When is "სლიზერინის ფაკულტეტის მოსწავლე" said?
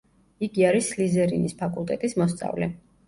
0.93-2.71